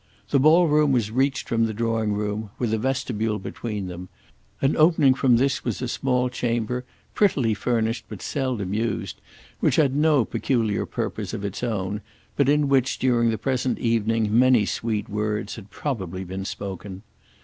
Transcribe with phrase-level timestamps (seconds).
[0.31, 4.09] The ball room was reached from the drawing room, with a vestibule between them,
[4.59, 9.21] and opening from this was a small chamber, prettily furnished but seldom used,
[9.59, 12.01] which had no peculiar purpose of its own,
[12.35, 17.03] but in which during the present evening many sweet words had probably been spoken.